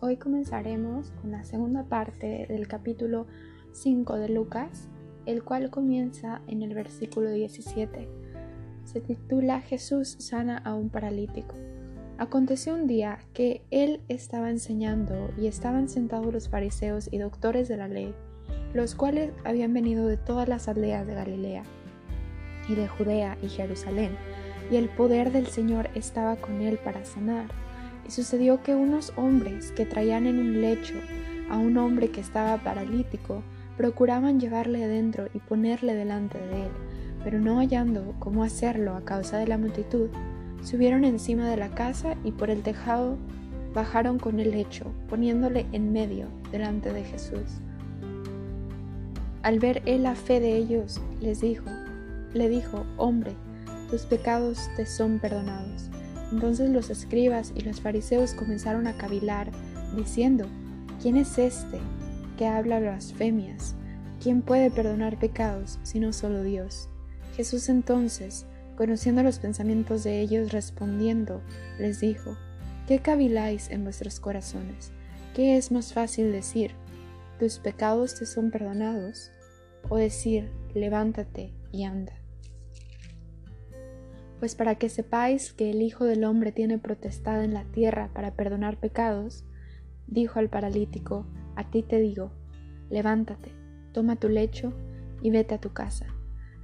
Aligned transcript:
hoy 0.00 0.16
comenzaremos 0.16 1.10
con 1.22 1.30
la 1.30 1.44
segunda 1.44 1.84
parte 1.84 2.46
del 2.48 2.68
capítulo 2.68 3.26
5 3.72 4.16
de 4.16 4.28
Lucas, 4.28 4.88
el 5.24 5.42
cual 5.42 5.70
comienza 5.70 6.42
en 6.46 6.62
el 6.62 6.74
versículo 6.74 7.30
17. 7.30 8.08
Se 8.84 9.00
titula 9.00 9.60
Jesús 9.60 10.16
sana 10.18 10.58
a 10.58 10.74
un 10.74 10.90
paralítico. 10.90 11.54
Aconteció 12.18 12.74
un 12.74 12.86
día 12.86 13.18
que 13.32 13.62
él 13.70 14.00
estaba 14.08 14.50
enseñando 14.50 15.30
y 15.38 15.46
estaban 15.46 15.88
sentados 15.88 16.32
los 16.32 16.48
fariseos 16.48 17.08
y 17.12 17.18
doctores 17.18 17.68
de 17.68 17.76
la 17.76 17.88
ley, 17.88 18.14
los 18.74 18.94
cuales 18.94 19.32
habían 19.44 19.72
venido 19.72 20.06
de 20.06 20.16
todas 20.16 20.48
las 20.48 20.68
aldeas 20.68 21.06
de 21.06 21.14
Galilea 21.14 21.62
y 22.68 22.74
de 22.74 22.88
Judea 22.88 23.38
y 23.42 23.48
Jerusalén, 23.48 24.16
y 24.70 24.76
el 24.76 24.88
poder 24.88 25.32
del 25.32 25.46
Señor 25.46 25.88
estaba 25.94 26.36
con 26.36 26.60
él 26.60 26.78
para 26.78 27.04
sanar. 27.04 27.67
Y 28.08 28.10
sucedió 28.10 28.62
que 28.62 28.74
unos 28.74 29.12
hombres 29.16 29.70
que 29.72 29.86
traían 29.86 30.26
en 30.26 30.38
un 30.38 30.60
lecho 30.60 30.94
a 31.50 31.58
un 31.58 31.76
hombre 31.76 32.10
que 32.10 32.20
estaba 32.20 32.56
paralítico, 32.58 33.42
procuraban 33.76 34.40
llevarle 34.40 34.84
adentro 34.84 35.28
y 35.32 35.38
ponerle 35.38 35.94
delante 35.94 36.38
de 36.38 36.64
él, 36.64 36.70
pero 37.22 37.38
no 37.38 37.58
hallando 37.58 38.14
cómo 38.18 38.42
hacerlo 38.42 38.94
a 38.94 39.04
causa 39.04 39.38
de 39.38 39.46
la 39.46 39.56
multitud, 39.56 40.08
subieron 40.62 41.04
encima 41.04 41.48
de 41.48 41.56
la 41.56 41.68
casa 41.68 42.16
y 42.24 42.32
por 42.32 42.50
el 42.50 42.62
tejado 42.62 43.16
bajaron 43.74 44.18
con 44.18 44.40
el 44.40 44.50
lecho, 44.50 44.86
poniéndole 45.08 45.66
en 45.72 45.92
medio 45.92 46.26
delante 46.50 46.92
de 46.92 47.04
Jesús. 47.04 47.60
Al 49.42 49.60
ver 49.60 49.82
él 49.86 50.02
la 50.02 50.16
fe 50.16 50.40
de 50.40 50.56
ellos, 50.56 51.00
les 51.20 51.40
dijo, 51.40 51.70
le 52.34 52.48
dijo, 52.48 52.84
hombre, 52.96 53.32
tus 53.88 54.02
pecados 54.02 54.68
te 54.76 54.84
son 54.84 55.18
perdonados. 55.18 55.90
Entonces 56.32 56.70
los 56.70 56.90
escribas 56.90 57.52
y 57.54 57.62
los 57.62 57.80
fariseos 57.80 58.34
comenzaron 58.34 58.86
a 58.86 58.96
cavilar, 58.96 59.50
diciendo, 59.96 60.46
¿quién 61.00 61.16
es 61.16 61.38
este 61.38 61.78
que 62.36 62.46
habla 62.46 62.80
blasfemias? 62.80 63.74
¿Quién 64.22 64.42
puede 64.42 64.70
perdonar 64.70 65.18
pecados 65.18 65.78
sino 65.82 66.12
solo 66.12 66.42
Dios? 66.42 66.88
Jesús 67.36 67.68
entonces, 67.68 68.46
conociendo 68.76 69.22
los 69.22 69.38
pensamientos 69.38 70.04
de 70.04 70.20
ellos, 70.20 70.52
respondiendo, 70.52 71.40
les 71.78 72.00
dijo, 72.00 72.36
¿qué 72.86 72.98
caviláis 72.98 73.70
en 73.70 73.84
vuestros 73.84 74.20
corazones? 74.20 74.92
¿Qué 75.34 75.56
es 75.56 75.70
más 75.70 75.92
fácil 75.92 76.32
decir, 76.32 76.72
tus 77.38 77.58
pecados 77.58 78.16
te 78.16 78.26
son 78.26 78.50
perdonados? 78.50 79.30
O 79.88 79.96
decir, 79.96 80.50
levántate 80.74 81.52
y 81.70 81.84
anda. 81.84 82.12
Pues 84.38 84.54
para 84.54 84.76
que 84.76 84.88
sepáis 84.88 85.52
que 85.52 85.70
el 85.70 85.82
Hijo 85.82 86.04
del 86.04 86.24
Hombre 86.24 86.52
tiene 86.52 86.78
protestad 86.78 87.42
en 87.42 87.54
la 87.54 87.64
tierra 87.64 88.10
para 88.14 88.34
perdonar 88.34 88.78
pecados, 88.78 89.44
dijo 90.06 90.38
al 90.38 90.48
paralítico, 90.48 91.26
a 91.56 91.70
ti 91.70 91.82
te 91.82 92.00
digo, 92.00 92.30
levántate, 92.88 93.50
toma 93.92 94.16
tu 94.16 94.28
lecho 94.28 94.72
y 95.22 95.30
vete 95.30 95.54
a 95.54 95.60
tu 95.60 95.72
casa. 95.72 96.06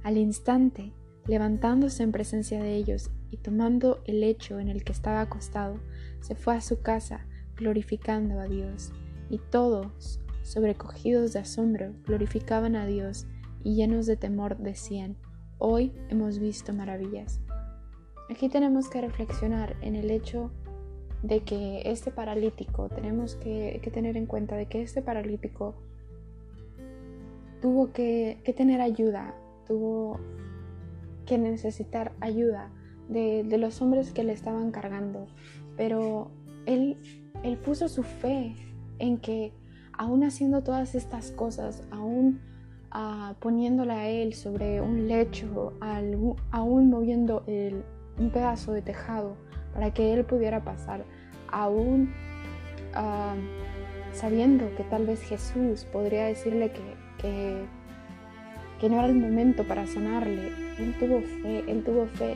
Al 0.03 0.17
instante, 0.17 0.93
levantándose 1.27 2.03
en 2.03 2.11
presencia 2.11 2.63
de 2.63 2.75
ellos 2.75 3.11
y 3.29 3.37
tomando 3.37 4.01
el 4.05 4.21
lecho 4.21 4.59
en 4.59 4.69
el 4.69 4.83
que 4.83 4.93
estaba 4.93 5.21
acostado, 5.21 5.79
se 6.21 6.35
fue 6.35 6.55
a 6.55 6.61
su 6.61 6.81
casa, 6.81 7.25
glorificando 7.57 8.39
a 8.39 8.45
Dios. 8.47 8.91
Y 9.29 9.39
todos, 9.49 10.21
sobrecogidos 10.43 11.33
de 11.33 11.39
asombro, 11.39 11.93
glorificaban 12.05 12.75
a 12.75 12.85
Dios 12.85 13.25
y 13.63 13.75
llenos 13.75 14.05
de 14.05 14.15
temor 14.15 14.57
decían, 14.57 15.17
hoy 15.57 15.91
hemos 16.09 16.39
visto 16.39 16.71
maravillas. 16.71 17.41
Aquí 18.29 18.49
tenemos 18.49 18.89
que 18.89 19.01
reflexionar 19.01 19.75
en 19.81 19.95
el 19.95 20.09
hecho 20.09 20.49
de 21.21 21.41
que 21.41 21.83
este 21.85 22.11
paralítico, 22.11 22.89
tenemos 22.89 23.35
que, 23.35 23.79
tener 23.93 24.17
en 24.17 24.25
cuenta 24.25 24.55
de 24.55 24.65
que 24.65 24.81
este 24.81 25.01
paralítico 25.01 25.75
tuvo 27.61 27.91
que, 27.93 28.39
tener 28.57 28.81
ayuda, 28.81 29.35
tuvo 29.67 30.19
que 31.27 31.37
necesitar 31.37 32.13
ayuda 32.19 32.71
de, 33.09 33.43
los 33.59 33.81
hombres 33.81 34.11
que 34.11 34.23
le 34.23 34.33
estaban 34.33 34.71
cargando, 34.71 35.27
pero 35.77 36.31
él, 36.65 36.97
él 37.43 37.57
puso 37.57 37.89
su 37.89 38.01
fe 38.01 38.55
en 38.97 39.19
que 39.19 39.53
aún 39.93 40.23
haciendo 40.23 40.63
todas 40.63 40.95
estas 40.95 41.31
cosas, 41.31 41.83
aún 41.91 42.41
ah, 42.89 43.35
poniéndola 43.39 43.99
a 43.99 44.09
él 44.09 44.33
sobre 44.33 44.81
un 44.81 45.07
lecho, 45.07 45.73
aún 46.51 46.89
moviendo 46.89 47.43
el, 47.45 47.83
un 48.17 48.29
pedazo 48.29 48.73
de 48.73 48.81
tejado 48.81 49.35
para 49.73 49.93
que 49.93 50.13
él 50.13 50.23
pudiera 50.25 50.63
pasar, 50.63 51.03
aún 51.51 52.13
ah, 52.93 53.35
sabiendo 54.13 54.73
que 54.75 54.83
tal 54.83 55.05
vez 55.05 55.21
Jesús 55.21 55.85
podría 55.85 56.25
decirle 56.25 56.71
que, 56.71 57.65
que, 58.79 58.89
no 58.89 58.99
era 58.99 59.07
el 59.07 59.15
momento 59.15 59.63
para 59.63 59.87
sanarle. 59.87 60.51
Él 60.77 60.95
tuvo 60.99 61.21
fe, 61.21 61.63
él 61.67 61.83
tuvo 61.83 62.05
fe 62.05 62.35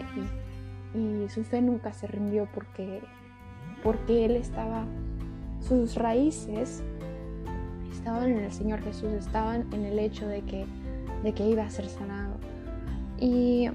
y, 0.96 1.24
y 1.24 1.30
su 1.30 1.44
fe 1.44 1.62
nunca 1.62 1.94
se 1.94 2.08
rindió 2.08 2.48
porque, 2.54 3.02
porque 3.84 4.26
él 4.26 4.36
estaba, 4.36 4.86
sus 5.60 5.96
raíces 5.96 6.84
estaban 7.94 8.32
en 8.32 8.40
el 8.40 8.52
Señor 8.52 8.82
Jesús, 8.82 9.12
estaban 9.14 9.72
en 9.74 9.86
el 9.86 10.00
hecho 10.00 10.28
de 10.28 10.42
que, 10.42 10.66
de 11.24 11.34
que 11.34 11.48
iba 11.48 11.64
a 11.64 11.70
ser 11.70 11.88
sanado. 11.88 12.36
Y 13.20 13.70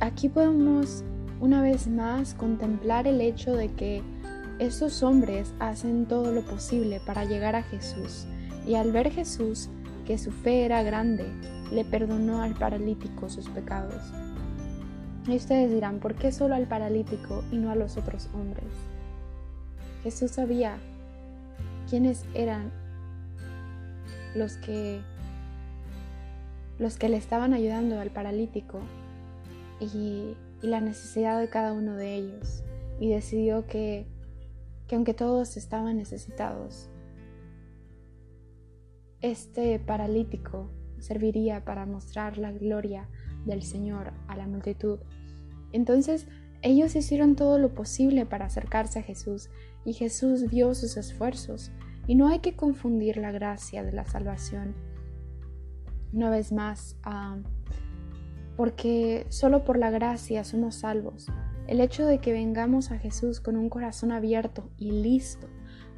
aquí 0.00 0.28
podemos 0.28 1.04
una 1.40 1.62
vez 1.62 1.88
más 1.88 2.34
contemplar 2.34 3.06
el 3.06 3.20
hecho 3.20 3.54
de 3.54 3.72
que 3.72 4.02
estos 4.58 5.02
hombres 5.02 5.52
hacen 5.58 6.06
todo 6.06 6.32
lo 6.32 6.42
posible 6.42 7.00
para 7.04 7.24
llegar 7.24 7.56
a 7.56 7.62
Jesús 7.62 8.26
y 8.66 8.74
al 8.76 8.92
ver 8.92 9.10
Jesús 9.10 9.68
que 10.06 10.18
su 10.18 10.30
fe 10.30 10.64
era 10.64 10.82
grande, 10.82 11.26
le 11.72 11.84
perdonó 11.84 12.42
al 12.42 12.54
paralítico 12.54 13.28
sus 13.28 13.48
pecados. 13.48 14.02
Y 15.26 15.36
ustedes 15.36 15.72
dirán, 15.72 15.98
¿por 15.98 16.14
qué 16.14 16.30
solo 16.30 16.54
al 16.54 16.66
paralítico 16.66 17.42
y 17.50 17.56
no 17.56 17.70
a 17.70 17.74
los 17.74 17.96
otros 17.96 18.28
hombres? 18.34 18.68
Jesús 20.02 20.32
sabía 20.32 20.76
quiénes 21.88 22.24
eran 22.34 22.70
los 24.34 24.56
que 24.56 25.00
los 26.78 26.98
que 26.98 27.08
le 27.08 27.16
estaban 27.16 27.54
ayudando 27.54 28.00
al 28.00 28.10
paralítico 28.10 28.80
y, 29.80 30.36
la 30.62 30.80
necesidad 30.80 31.38
de 31.38 31.50
cada 31.50 31.74
uno 31.74 31.94
de 31.94 32.14
ellos 32.14 32.64
y 32.98 33.10
decidió 33.10 33.66
que, 33.66 34.06
que 34.88 34.94
aunque 34.94 35.12
todos 35.12 35.58
estaban 35.58 35.98
necesitados, 35.98 36.88
este 39.20 39.78
paralítico 39.78 40.70
serviría 41.00 41.66
para 41.66 41.84
mostrar 41.84 42.38
la 42.38 42.50
gloria 42.50 43.10
del 43.44 43.62
Señor 43.62 44.12
a 44.26 44.38
la 44.38 44.46
multitud. 44.46 45.00
Entonces 45.72 46.26
ellos 46.62 46.96
hicieron 46.96 47.36
todo 47.36 47.58
lo 47.58 47.74
posible 47.74 48.24
para 48.24 48.46
acercarse 48.46 49.00
a 49.00 49.02
Jesús 49.02 49.50
y 49.84 49.92
Jesús 49.92 50.48
vio 50.48 50.74
sus 50.74 50.96
esfuerzos 50.96 51.72
y 52.06 52.14
no 52.14 52.28
hay 52.28 52.38
que 52.38 52.56
confundir 52.56 53.18
la 53.18 53.32
gracia 53.32 53.82
de 53.82 53.92
la 53.92 54.06
salvación. 54.06 54.74
Una 56.12 56.30
vez 56.30 56.52
más, 56.52 56.96
uh, 57.06 57.42
porque 58.56 59.26
solo 59.28 59.64
por 59.64 59.78
la 59.78 59.90
gracia 59.90 60.44
somos 60.44 60.76
salvos. 60.76 61.26
El 61.66 61.80
hecho 61.80 62.06
de 62.06 62.18
que 62.18 62.32
vengamos 62.32 62.90
a 62.90 62.98
Jesús 62.98 63.40
con 63.40 63.56
un 63.56 63.68
corazón 63.68 64.12
abierto 64.12 64.70
y 64.76 64.90
listo 64.90 65.46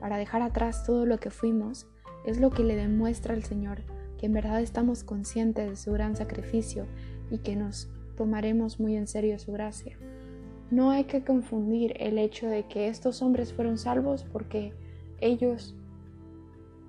para 0.00 0.17
dejar 0.17 0.43
atrás 0.43 0.84
todo 0.84 1.06
lo 1.06 1.19
que 1.19 1.31
fuimos 1.31 1.87
es 2.25 2.41
lo 2.41 2.50
que 2.50 2.65
le 2.65 2.77
demuestra 2.77 3.34
al 3.34 3.45
Señor 3.45 3.83
que 4.19 4.27
en 4.27 4.33
verdad 4.33 4.61
estamos 4.61 5.05
conscientes 5.05 5.69
de 5.69 5.77
su 5.77 5.93
gran 5.93 6.16
sacrificio 6.16 6.87
y 7.31 7.39
que 7.39 7.56
nos 7.56 7.89
tomaremos 8.16 8.81
muy 8.81 8.97
en 8.97 9.06
serio 9.06 9.39
su 9.39 9.53
gracia. 9.53 9.97
No 10.71 10.91
hay 10.91 11.04
que 11.04 11.22
confundir 11.22 11.95
el 11.98 12.19
hecho 12.19 12.48
de 12.48 12.65
que 12.65 12.89
estos 12.89 13.22
hombres 13.22 13.53
fueron 13.53 13.78
salvos 13.78 14.25
porque 14.25 14.72
ellos 15.21 15.75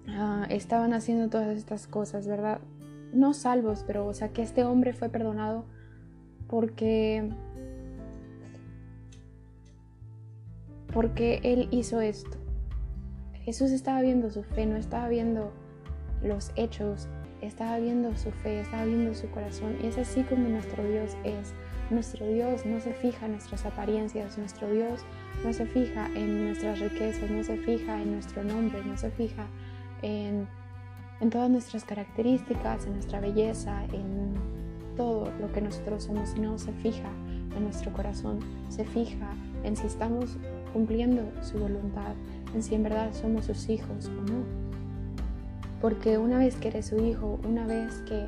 ah, 0.08 0.48
estaban 0.50 0.94
haciendo 0.94 1.30
todas 1.30 1.56
estas 1.58 1.88
cosas, 1.88 2.28
¿verdad? 2.28 2.60
No 3.14 3.34
salvos, 3.34 3.84
pero 3.86 4.06
o 4.06 4.14
sea 4.14 4.30
que 4.30 4.42
este 4.42 4.64
hombre 4.64 4.94
fue 4.94 5.10
perdonado 5.10 5.66
porque 6.48 7.30
porque 10.94 11.40
él 11.44 11.68
hizo 11.72 12.02
esto. 12.02 12.38
Jesús 13.44 13.72
estaba 13.72 14.02
viendo 14.02 14.30
su 14.32 14.44
fe, 14.44 14.66
no 14.66 14.78
estaba 14.78 15.08
viendo 15.08 15.52
los 16.24 16.52
hechos, 16.56 17.08
estaba 17.42 17.78
viendo 17.78 18.16
su 18.18 18.32
fe, 18.32 18.62
estaba 18.62 18.86
viendo 18.86 19.14
su 19.14 19.30
corazón. 19.30 19.76
Y 19.82 19.88
es 19.88 19.98
así 19.98 20.24
como 20.24 20.48
nuestro 20.50 20.84
Dios 20.84 21.16
es. 21.24 21.54
Nuestro 21.90 22.28
Dios 22.28 22.66
no 22.66 22.82
se 22.82 22.94
fija 22.94 23.26
en 23.26 23.34
nuestras 23.34 23.66
apariencias, 23.66 24.38
nuestro 24.38 24.70
Dios 24.70 25.06
no 25.46 25.54
se 25.54 25.66
fija 25.66 26.08
en 26.16 26.48
nuestras 26.48 26.80
riquezas, 26.80 27.30
no 27.32 27.44
se 27.44 27.56
fija 27.58 28.02
en 28.02 28.12
nuestro 28.12 28.44
nombre, 28.44 28.84
no 28.84 28.98
se 28.98 29.10
fija 29.12 29.48
en 30.02 30.48
en 31.20 31.30
todas 31.30 31.50
nuestras 31.50 31.84
características, 31.84 32.86
en 32.86 32.94
nuestra 32.94 33.20
belleza, 33.20 33.84
en 33.86 34.36
todo 34.96 35.32
lo 35.40 35.52
que 35.52 35.62
nosotros 35.62 36.04
somos, 36.04 36.30
sino 36.30 36.58
se 36.58 36.72
fija 36.74 37.10
en 37.56 37.64
nuestro 37.64 37.92
corazón, 37.94 38.40
se 38.70 38.84
fija 38.86 39.34
en 39.64 39.76
si 39.76 39.88
estamos 39.88 40.38
cumpliendo 40.74 41.24
su 41.42 41.58
voluntad. 41.60 42.14
en 42.54 42.64
si 42.64 42.76
en 42.76 42.84
verdad 42.84 43.14
somos 43.14 43.46
sus 43.46 43.68
hijos 43.70 44.08
o 44.08 44.32
no. 44.32 44.44
Porque 45.82 46.18
una 46.18 46.40
vez 46.40 46.56
que 46.56 46.70
eres 46.70 46.88
su 46.88 46.98
hijo, 47.04 47.40
una 47.48 47.68
vez 47.68 48.02
que, 48.08 48.28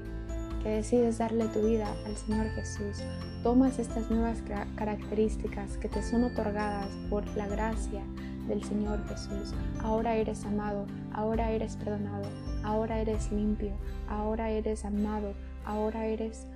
que 0.61 0.69
decides 0.69 1.17
darle 1.17 1.45
tu 1.47 1.61
vida 1.61 1.87
al 2.05 2.15
Señor 2.17 2.47
Jesús, 2.49 3.01
tomas 3.43 3.79
estas 3.79 4.11
nuevas 4.11 4.43
características 4.75 5.77
que 5.77 5.87
te 5.87 6.03
son 6.03 6.25
otorgadas 6.25 6.89
por 7.09 7.25
la 7.37 7.47
gracia 7.47 8.03
del 8.47 8.63
Señor 8.63 9.07
Jesús. 9.07 9.53
Ahora 9.81 10.15
eres 10.15 10.45
amado, 10.45 10.85
ahora 11.13 11.51
eres 11.51 11.77
perdonado, 11.77 12.27
ahora 12.69 12.99
eres 12.99 13.31
limpio, 13.31 13.71
ahora 14.07 14.51
eres 14.51 14.85
amado, 14.85 15.33
ahora 15.65 16.05
eres 16.05 16.47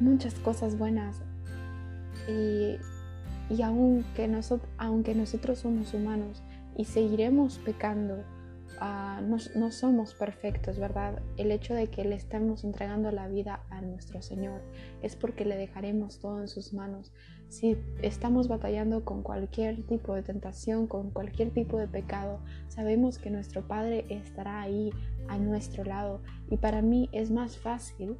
muchas 0.00 0.34
cosas 0.34 0.78
buenas. 0.78 1.22
Y, 2.28 2.76
y 3.52 3.62
aunque, 3.62 4.28
nosotros, 4.28 4.70
aunque 4.78 5.14
nosotros 5.14 5.58
somos 5.58 5.94
humanos 5.94 6.42
y 6.76 6.84
seguiremos 6.84 7.58
pecando, 7.58 8.24
Ah, 8.82 9.20
no, 9.22 9.70
somos 9.70 10.14
perfectos, 10.14 10.78
¿verdad? 10.78 11.20
El 11.36 11.52
hecho 11.52 11.74
de 11.74 11.88
que 11.88 12.02
le 12.02 12.14
estemos 12.14 12.64
entregando 12.64 13.12
la 13.12 13.28
vida 13.28 13.62
a 13.68 13.82
nuestro 13.82 14.22
Señor 14.22 14.62
es 15.02 15.16
porque 15.16 15.44
le 15.44 15.56
dejaremos 15.56 16.18
todo 16.18 16.40
en 16.40 16.48
sus 16.48 16.72
manos. 16.72 17.12
Si 17.50 17.76
estamos 18.00 18.46
batallando 18.46 19.04
con 19.04 19.24
cualquier 19.24 19.82
tipo 19.82 20.14
de 20.14 20.22
tentación, 20.22 20.86
con 20.86 21.10
cualquier 21.10 21.50
tipo 21.50 21.78
de 21.78 21.88
pecado, 21.88 22.38
sabemos 22.68 23.18
que 23.18 23.28
nuestro 23.28 23.66
Padre 23.66 24.06
estará 24.08 24.60
ahí 24.60 24.92
a 25.26 25.36
nuestro 25.36 25.82
lado. 25.82 26.22
Y 26.48 26.58
para 26.58 26.80
mí 26.80 27.08
es 27.10 27.32
más 27.32 27.58
fácil 27.58 28.16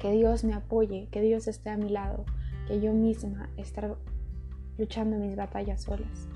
que 0.00 0.10
Dios 0.10 0.42
me 0.42 0.54
apoye, 0.54 1.06
que 1.12 1.20
Dios 1.20 1.46
esté 1.46 1.70
a 1.70 1.76
mi 1.76 1.88
lado, 1.88 2.24
que 2.66 2.80
yo 2.80 2.92
misma 2.92 3.48
estar 3.56 3.96
luchando 4.76 5.16
mis 5.18 5.36
batallas 5.36 5.82
solas. 5.82 6.28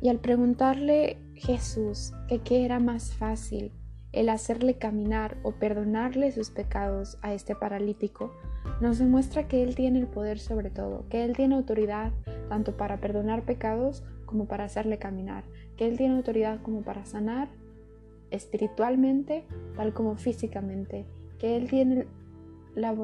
Y 0.00 0.08
al 0.08 0.20
preguntarle 0.20 1.18
Jesús 1.34 2.12
que 2.28 2.38
qué 2.38 2.64
era 2.64 2.78
más 2.78 3.12
fácil, 3.12 3.72
el 4.12 4.28
hacerle 4.28 4.78
caminar 4.78 5.36
o 5.42 5.50
perdonarle 5.50 6.30
sus 6.30 6.50
pecados 6.50 7.18
a 7.22 7.34
este 7.34 7.56
paralítico, 7.56 8.32
nos 8.80 8.98
demuestra 8.98 9.48
que 9.48 9.62
Él 9.62 9.74
tiene 9.74 9.98
el 9.98 10.06
poder 10.06 10.38
sobre 10.38 10.70
todo, 10.70 11.04
que 11.08 11.24
Él 11.24 11.34
tiene 11.36 11.54
autoridad 11.54 12.12
tanto 12.48 12.76
para 12.76 13.00
perdonar 13.00 13.42
pecados 13.42 14.04
como 14.26 14.46
para 14.46 14.64
hacerle 14.64 14.98
caminar, 14.98 15.44
que 15.76 15.86
Él 15.86 15.96
tiene 15.96 16.16
autoridad 16.16 16.60
como 16.62 16.82
para 16.82 17.04
sanar 17.04 17.48
espiritualmente, 18.30 19.44
tal 19.76 19.92
como 19.94 20.16
físicamente, 20.16 21.06
que 21.38 21.56
Él 21.56 21.68
tiene, 21.68 22.06
la 22.74 22.94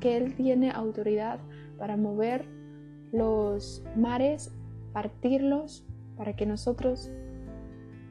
que 0.00 0.16
él 0.16 0.34
tiene 0.34 0.70
autoridad 0.70 1.38
para 1.78 1.96
mover 1.96 2.46
los 3.12 3.84
mares, 3.96 4.52
partirlos 4.92 5.86
para 6.16 6.36
que 6.36 6.46
nosotros 6.46 7.10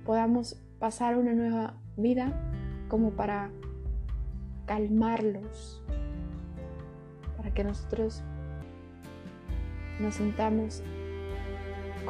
podamos 0.06 0.62
pasar 0.80 1.18
una 1.18 1.34
nueva 1.34 1.76
vida 1.98 2.34
como 2.90 3.12
para 3.12 3.52
calmarlos, 4.66 5.84
para 7.44 7.54
que 7.54 7.64
nosotros 7.66 8.24
nos 10.00 10.16
sintamos 10.16 10.82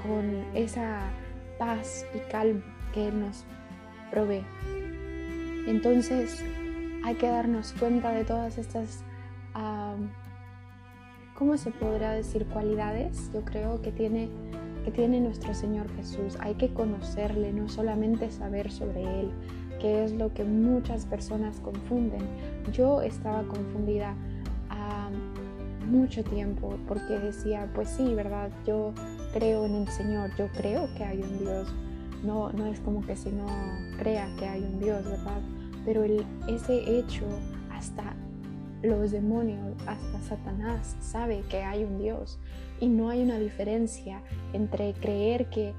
con 0.01 0.45
esa 0.53 1.09
paz 1.57 2.05
y 2.13 2.19
calma 2.31 2.61
que 2.93 3.07
Él 3.07 3.19
nos 3.19 3.45
provee. 4.11 4.45
Entonces 5.67 6.45
hay 7.03 7.15
que 7.15 7.27
darnos 7.27 7.73
cuenta 7.73 8.11
de 8.11 8.23
todas 8.23 8.59
estas, 8.59 9.03
¿cómo 11.35 11.57
se 11.57 11.71
podrá 11.71 12.11
decir? 12.11 12.45
Cualidades, 12.45 13.31
yo 13.33 13.43
creo 13.43 13.81
que 13.81 13.91
tiene 13.91 14.29
que 14.83 14.91
tiene 14.91 15.21
nuestro 15.21 15.53
Señor 15.53 15.89
Jesús. 15.95 16.37
Hay 16.41 16.55
que 16.55 16.73
conocerle, 16.73 17.53
no 17.53 17.69
solamente 17.69 18.29
saber 18.31 18.69
sobre 18.69 19.01
Él, 19.21 19.31
que 19.79 20.03
es 20.03 20.11
lo 20.11 20.33
que 20.33 20.43
muchas 20.43 21.05
personas 21.05 21.59
confunden. 21.61 22.27
Yo 22.73 23.01
estaba 23.01 23.43
confundida 23.43 24.13
mucho 25.93 26.23
tiempo 26.23 26.77
porque 26.87 27.19
decía, 27.19 27.69
pues 27.73 27.89
sí, 27.89 28.13
¿verdad? 28.15 28.49
Yo 28.65 28.93
creo 29.31 29.65
en 29.65 29.75
el 29.75 29.87
Señor, 29.87 30.31
yo 30.37 30.47
creo 30.49 30.89
que 30.95 31.03
hay 31.03 31.21
un 31.21 31.39
Dios. 31.39 31.73
No, 32.23 32.51
no 32.51 32.65
es 32.67 32.79
como 32.79 33.05
que 33.05 33.15
si 33.15 33.29
no 33.29 33.45
crea 33.97 34.27
que 34.39 34.47
hay 34.47 34.61
un 34.61 34.79
Dios, 34.79 35.05
¿verdad? 35.05 35.41
Pero 35.85 36.03
el, 36.03 36.25
ese 36.47 36.97
hecho 36.97 37.25
hasta 37.71 38.15
los 38.81 39.11
demonios, 39.11 39.77
hasta 39.85 40.21
Satanás 40.21 40.95
sabe 40.99 41.43
que 41.49 41.63
hay 41.63 41.83
un 41.83 41.99
Dios 41.99 42.39
y 42.79 42.87
no 42.87 43.09
hay 43.09 43.21
una 43.21 43.37
diferencia 43.37 44.21
entre 44.53 44.93
creer 44.93 45.49
que 45.49 45.73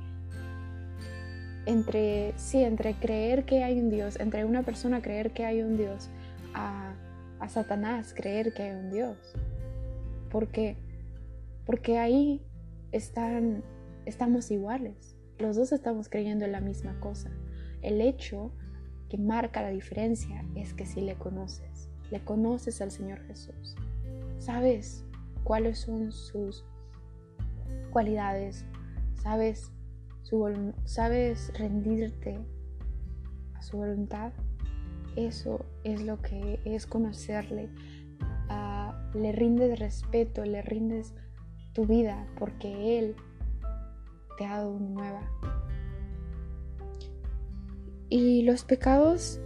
entre 1.66 2.34
sí, 2.36 2.62
entre 2.62 2.92
creer 2.94 3.44
que 3.46 3.64
hay 3.64 3.80
un 3.80 3.88
Dios, 3.88 4.20
entre 4.20 4.44
una 4.44 4.62
persona 4.62 5.00
creer 5.00 5.30
que 5.30 5.46
hay 5.46 5.62
un 5.62 5.78
Dios 5.78 6.10
a, 6.52 6.92
a 7.40 7.48
Satanás 7.48 8.12
creer 8.14 8.52
que 8.52 8.64
hay 8.64 8.76
un 8.76 8.90
Dios. 8.90 9.16
Porque 10.34 10.76
porque 11.64 11.96
ahí 11.96 12.42
estamos 12.90 14.50
iguales. 14.50 15.16
Los 15.38 15.54
dos 15.54 15.70
estamos 15.70 16.08
creyendo 16.08 16.44
en 16.44 16.50
la 16.50 16.60
misma 16.60 16.98
cosa. 16.98 17.30
El 17.82 18.00
hecho 18.00 18.50
que 19.08 19.16
marca 19.16 19.62
la 19.62 19.70
diferencia 19.70 20.44
es 20.56 20.74
que 20.74 20.86
si 20.86 21.02
le 21.02 21.14
conoces, 21.14 21.88
le 22.10 22.20
conoces 22.24 22.80
al 22.80 22.90
Señor 22.90 23.20
Jesús. 23.28 23.76
Sabes 24.38 25.04
cuáles 25.44 25.78
son 25.78 26.10
sus 26.10 26.64
cualidades, 27.92 28.64
sabes, 29.22 29.70
su, 30.22 30.74
sabes 30.84 31.52
rendirte 31.56 32.40
a 33.54 33.62
su 33.62 33.76
voluntad, 33.76 34.32
eso 35.14 35.64
es 35.84 36.02
lo 36.02 36.20
que 36.20 36.58
es 36.64 36.86
conocerle. 36.86 37.68
Le 39.14 39.32
rindes 39.32 39.78
respeto, 39.78 40.44
le 40.44 40.62
rindes 40.62 41.14
tu 41.72 41.86
vida 41.86 42.26
porque 42.38 42.98
Él 42.98 43.16
te 44.36 44.44
ha 44.44 44.58
dado 44.58 44.70
una 44.70 44.88
nueva. 44.88 45.30
Y 48.08 48.42
los 48.42 48.64
pecados 48.64 49.40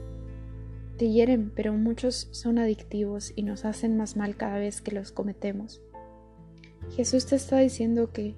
te 0.98 1.10
hieren, 1.10 1.52
pero 1.54 1.72
muchos 1.72 2.28
son 2.32 2.58
adictivos 2.58 3.32
y 3.36 3.44
nos 3.44 3.64
hacen 3.64 3.96
más 3.96 4.16
mal 4.16 4.36
cada 4.36 4.58
vez 4.58 4.82
que 4.82 4.92
los 4.92 5.12
cometemos. 5.12 5.80
Jesús 6.90 7.26
te 7.26 7.36
está 7.36 7.58
diciendo 7.58 8.12
que, 8.12 8.34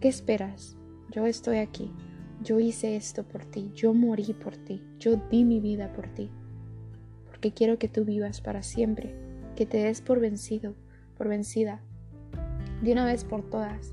¿qué 0.00 0.08
esperas? 0.08 0.76
Yo 1.10 1.26
estoy 1.26 1.58
aquí, 1.58 1.92
yo 2.42 2.60
hice 2.60 2.96
esto 2.96 3.24
por 3.24 3.44
ti, 3.44 3.70
yo 3.74 3.92
morí 3.94 4.32
por 4.32 4.56
ti, 4.56 4.82
yo 4.98 5.16
di 5.30 5.44
mi 5.44 5.60
vida 5.60 5.92
por 5.92 6.08
ti, 6.08 6.30
porque 7.26 7.52
quiero 7.52 7.78
que 7.78 7.88
tú 7.88 8.04
vivas 8.04 8.40
para 8.40 8.62
siempre, 8.62 9.14
que 9.58 9.66
te 9.66 9.78
des 9.78 10.00
por 10.00 10.20
vencido, 10.20 10.76
por 11.16 11.26
vencida, 11.26 11.80
de 12.80 12.92
una 12.92 13.04
vez 13.04 13.24
por 13.24 13.42
todas, 13.42 13.92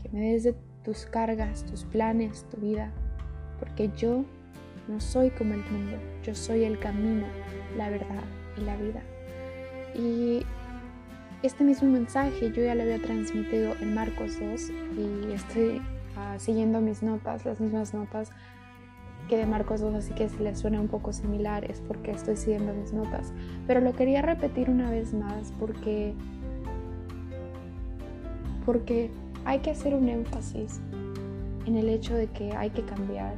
que 0.00 0.08
me 0.10 0.30
des 0.30 0.44
de 0.44 0.54
tus 0.84 1.06
cargas, 1.06 1.66
tus 1.66 1.82
planes, 1.82 2.46
tu 2.48 2.58
vida, 2.58 2.92
porque 3.58 3.90
yo 3.96 4.24
no 4.86 5.00
soy 5.00 5.30
como 5.30 5.54
el 5.54 5.64
mundo, 5.64 5.96
yo 6.22 6.36
soy 6.36 6.62
el 6.62 6.78
camino, 6.78 7.26
la 7.76 7.90
verdad 7.90 8.22
y 8.56 8.60
la 8.60 8.76
vida. 8.76 9.02
Y 9.96 10.46
este 11.42 11.64
mismo 11.64 11.88
mensaje 11.88 12.52
yo 12.52 12.62
ya 12.62 12.76
lo 12.76 12.82
había 12.82 13.02
transmitido 13.02 13.74
en 13.80 13.94
Marcos 13.94 14.38
2 14.38 14.70
y 14.70 15.32
estoy 15.32 15.82
ah, 16.16 16.36
siguiendo 16.38 16.80
mis 16.80 17.02
notas, 17.02 17.44
las 17.44 17.60
mismas 17.60 17.92
notas 17.92 18.30
de 19.36 19.46
Marcos 19.46 19.80
2, 19.80 19.94
así 19.94 20.12
que 20.14 20.28
si 20.28 20.38
les 20.42 20.58
suena 20.58 20.80
un 20.80 20.88
poco 20.88 21.12
similar 21.12 21.64
es 21.70 21.80
porque 21.80 22.10
estoy 22.10 22.36
siguiendo 22.36 22.72
mis 22.72 22.92
notas. 22.92 23.32
Pero 23.66 23.80
lo 23.80 23.92
quería 23.94 24.22
repetir 24.22 24.70
una 24.70 24.90
vez 24.90 25.14
más 25.14 25.52
porque, 25.58 26.14
porque 28.64 29.10
hay 29.44 29.60
que 29.60 29.70
hacer 29.70 29.94
un 29.94 30.08
énfasis 30.08 30.80
en 31.66 31.76
el 31.76 31.88
hecho 31.88 32.14
de 32.14 32.26
que 32.28 32.52
hay 32.52 32.70
que 32.70 32.82
cambiar, 32.82 33.34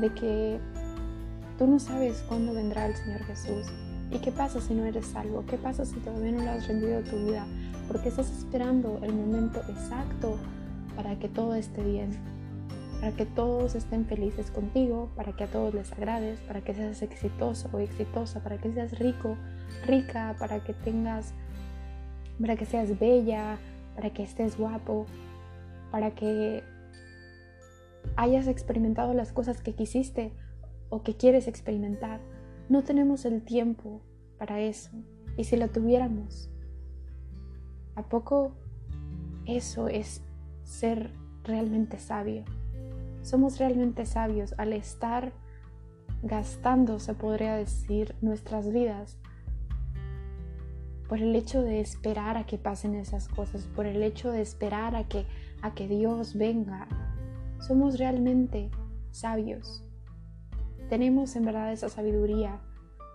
de 0.00 0.08
que 0.14 0.58
tú 1.58 1.66
no 1.66 1.78
sabes 1.78 2.24
cuándo 2.28 2.52
vendrá 2.54 2.86
el 2.86 2.94
Señor 2.94 3.20
Jesús 3.24 3.72
¿Y 4.12 4.18
qué 4.18 4.30
pasa 4.30 4.60
si 4.60 4.74
no 4.74 4.84
eres 4.84 5.06
salvo? 5.06 5.42
¿Qué 5.46 5.56
pasa 5.56 5.86
si 5.86 5.94
todavía 6.00 6.32
no 6.32 6.40
le 6.40 6.50
has 6.50 6.68
rendido 6.68 7.00
tu 7.00 7.16
vida? 7.16 7.46
Porque 7.88 8.10
estás 8.10 8.30
esperando 8.30 9.00
el 9.02 9.14
momento 9.14 9.60
exacto 9.70 10.36
para 10.94 11.18
que 11.18 11.28
todo 11.28 11.54
esté 11.54 11.82
bien, 11.82 12.10
para 13.02 13.16
que 13.16 13.26
todos 13.26 13.74
estén 13.74 14.06
felices 14.06 14.52
contigo, 14.52 15.10
para 15.16 15.32
que 15.32 15.42
a 15.42 15.48
todos 15.48 15.74
les 15.74 15.90
agrades, 15.90 16.38
para 16.42 16.60
que 16.60 16.72
seas 16.72 17.02
exitoso 17.02 17.68
o 17.72 17.80
exitosa, 17.80 18.44
para 18.44 18.58
que 18.58 18.72
seas 18.72 18.96
rico, 18.96 19.36
rica, 19.84 20.36
para 20.38 20.62
que 20.62 20.72
tengas, 20.72 21.34
para 22.40 22.54
que 22.54 22.64
seas 22.64 23.00
bella, 23.00 23.58
para 23.96 24.10
que 24.10 24.22
estés 24.22 24.56
guapo, 24.56 25.06
para 25.90 26.12
que 26.12 26.62
hayas 28.14 28.46
experimentado 28.46 29.14
las 29.14 29.32
cosas 29.32 29.60
que 29.62 29.74
quisiste 29.74 30.30
o 30.88 31.02
que 31.02 31.16
quieres 31.16 31.48
experimentar. 31.48 32.20
No 32.68 32.84
tenemos 32.84 33.24
el 33.24 33.42
tiempo 33.42 34.00
para 34.38 34.60
eso. 34.60 34.92
Y 35.36 35.42
si 35.42 35.56
lo 35.56 35.66
tuviéramos, 35.66 36.52
¿a 37.96 38.04
poco 38.04 38.52
eso 39.44 39.88
es 39.88 40.22
ser 40.62 41.10
realmente 41.42 41.98
sabio. 41.98 42.44
Somos 43.22 43.58
realmente 43.58 44.04
sabios 44.06 44.54
al 44.58 44.72
estar 44.72 45.32
gastando, 46.22 46.98
se 46.98 47.14
podría 47.14 47.54
decir, 47.56 48.14
nuestras 48.20 48.72
vidas 48.72 49.18
por 51.08 51.20
el 51.20 51.36
hecho 51.36 51.62
de 51.62 51.80
esperar 51.80 52.36
a 52.38 52.46
que 52.46 52.56
pasen 52.56 52.94
esas 52.94 53.28
cosas, 53.28 53.66
por 53.76 53.86
el 53.86 54.02
hecho 54.02 54.30
de 54.30 54.40
esperar 54.40 54.96
a 54.96 55.04
que, 55.08 55.26
a 55.60 55.74
que 55.74 55.86
Dios 55.86 56.34
venga. 56.36 56.88
Somos 57.58 57.98
realmente 57.98 58.70
sabios. 59.10 59.84
Tenemos 60.88 61.36
en 61.36 61.44
verdad 61.44 61.70
esa 61.70 61.90
sabiduría 61.90 62.60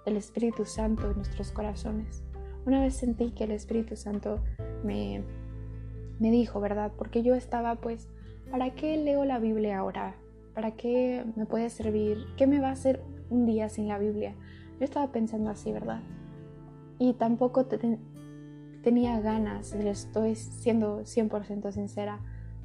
del 0.06 0.18
Espíritu 0.18 0.66
Santo 0.66 1.10
en 1.10 1.18
nuestros 1.18 1.52
corazones. 1.52 2.24
Una 2.66 2.82
vez 2.82 2.96
sentí 2.96 3.32
que 3.32 3.46
el 3.46 3.52
Espíritu 3.52 3.96
Santo 3.96 4.44
me, 4.84 5.24
me 6.20 6.30
dijo, 6.30 6.60
¿verdad? 6.60 6.92
Porque 6.98 7.24
yo 7.24 7.34
estaba 7.34 7.76
pues, 7.76 8.08
¿para 8.51 8.72
qué 8.72 8.98
leo 8.98 9.25
la 9.25 9.39
Biblia 9.39 9.80
ahora? 9.80 10.16
¿Para 10.54 10.72
qué 10.72 11.24
me 11.36 11.46
puede 11.46 11.70
servir? 11.70 12.25
¿Qué 12.36 12.48
me 12.48 12.60
va 12.60 12.70
a 12.70 12.72
hacer 12.72 13.01
un 13.30 13.46
día 13.46 13.70
sin 13.70 13.88
la 13.88 14.00
Biblia? 14.00 14.36
Yo 14.80 14.86
estaba 14.86 15.12
pensando 15.12 15.50
así, 15.50 15.72
¿verdad? 15.72 16.01
Y 17.00 17.13
tampoco 17.13 17.66
tenía 18.84 19.20
ganas, 19.20 19.74
estoy 19.74 20.36
siendo 20.36 21.01
100% 21.01 21.72
sincera, 21.72 22.20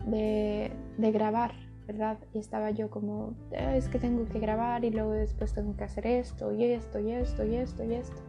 de, 0.07 0.73
de 0.99 1.13
grabar, 1.13 1.53
¿verdad? 1.87 2.19
Y 2.33 2.39
estaba 2.39 2.71
yo 2.71 2.91
como, 2.91 3.35
ah, 3.57 3.77
es 3.77 3.89
que 3.89 3.99
tengo 3.99 4.27
que 4.27 4.39
grabar 4.39 4.85
y 4.85 4.91
luego 4.91 5.13
después 5.13 5.53
tengo 5.53 5.77
que 5.77 5.85
hacer 5.85 6.07
esto 6.07 6.53
y 6.53 6.65
esto 6.65 6.99
y 6.99 7.13
esto 7.13 7.45
y 7.45 7.57
esto 7.57 7.85
y 7.85 7.95
esto. 7.95 8.23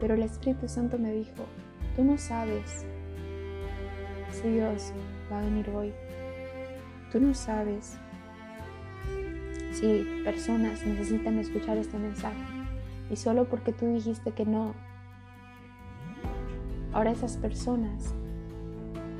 Pero 0.00 0.14
el 0.14 0.22
Espíritu 0.22 0.68
Santo 0.68 0.98
me 0.98 1.12
dijo, 1.12 1.44
tú 1.96 2.04
no 2.04 2.18
sabes 2.18 2.84
si 4.30 4.48
Dios 4.48 4.92
va 5.30 5.40
a 5.40 5.44
venir 5.44 5.68
hoy. 5.70 5.92
Tú 7.12 7.20
no 7.20 7.34
sabes 7.34 7.98
si 9.72 10.06
personas 10.24 10.86
necesitan 10.86 11.38
escuchar 11.38 11.76
este 11.76 11.98
mensaje. 11.98 12.38
Y 13.10 13.16
solo 13.16 13.44
porque 13.44 13.72
tú 13.72 13.86
dijiste 13.86 14.32
que 14.32 14.46
no, 14.46 14.72
ahora 16.92 17.10
esas 17.10 17.36
personas 17.36 18.14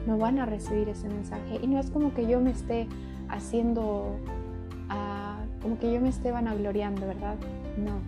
no 0.07 0.17
van 0.17 0.39
a 0.39 0.47
recibir 0.47 0.89
ese 0.89 1.07
mensaje. 1.09 1.59
Y 1.63 1.67
no 1.67 1.79
es 1.79 1.91
como 1.91 2.15
que 2.15 2.27
yo 2.27 2.41
me 2.41 2.53
esté 2.53 2.89
haciendo, 3.29 4.17
ah, 4.89 5.45
como 5.61 5.79
que 5.79 5.93
yo 5.93 6.01
me 6.01 6.09
esté 6.09 6.33
vanagloriando, 6.33 7.07
¿verdad? 7.07 7.37
No. 7.77 8.01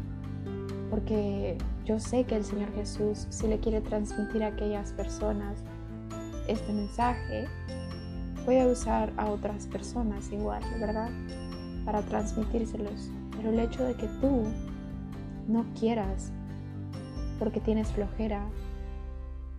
Porque 0.88 1.58
yo 1.84 2.00
sé 2.00 2.24
que 2.24 2.36
el 2.36 2.44
Señor 2.44 2.72
Jesús, 2.74 3.26
si 3.28 3.48
le 3.48 3.58
quiere 3.58 3.82
transmitir 3.82 4.44
a 4.44 4.48
aquellas 4.48 4.92
personas 4.92 5.62
este 6.48 6.72
mensaje, 6.72 7.46
puede 8.44 8.70
usar 8.70 9.12
a 9.16 9.30
otras 9.30 9.66
personas 9.66 10.30
igual, 10.30 10.62
¿verdad? 10.78 11.10
Para 11.84 12.02
transmitírselos. 12.02 13.10
Pero 13.36 13.50
el 13.50 13.58
hecho 13.60 13.84
de 13.84 13.94
que 13.94 14.06
tú 14.20 14.44
no 15.48 15.64
quieras, 15.78 16.30
porque 17.38 17.60
tienes 17.60 17.88
flojera, 17.92 18.46